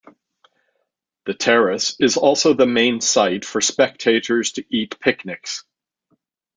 [1.25, 5.63] The terrace is also the main site for spectators to eat picnics.